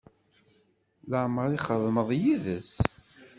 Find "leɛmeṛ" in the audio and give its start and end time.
1.09-1.49